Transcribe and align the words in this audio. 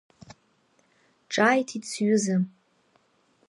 Ҿааиҭит 1.33 1.83
сҩыза. 1.91 2.35